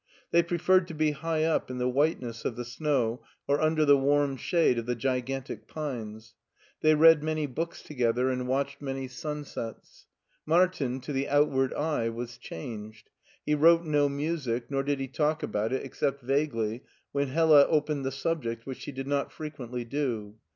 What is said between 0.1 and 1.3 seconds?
They preferred to be